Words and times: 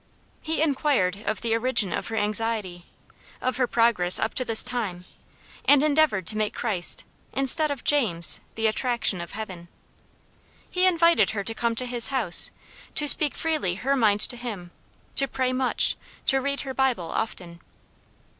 He 0.41 0.63
inquired 0.63 1.17
of 1.27 1.41
the 1.41 1.55
origin 1.55 1.93
of 1.93 2.07
her 2.07 2.15
anxiety, 2.15 2.85
of 3.39 3.57
her 3.57 3.67
progress 3.67 4.17
up 4.17 4.33
to 4.33 4.43
this 4.43 4.63
time, 4.63 5.05
and 5.65 5.83
endeavored 5.83 6.25
to 6.25 6.37
make 6.37 6.55
Christ, 6.55 7.03
instead 7.33 7.69
of 7.69 7.83
James, 7.83 8.39
the 8.55 8.65
attraction 8.65 9.21
of 9.21 9.33
Heaven. 9.33 9.67
He 10.67 10.87
invited 10.87 11.29
her 11.37 11.43
to 11.43 11.53
come 11.53 11.75
to 11.75 11.85
his 11.85 12.07
house, 12.07 12.49
to 12.95 13.05
speak 13.07 13.35
freely 13.35 13.75
her 13.75 13.95
mind 13.95 14.21
to 14.21 14.37
him, 14.37 14.71
to 15.17 15.27
pray 15.27 15.53
much, 15.53 15.95
to 16.25 16.41
read 16.41 16.61
her 16.61 16.73
Bible 16.73 17.11
often. 17.11 17.59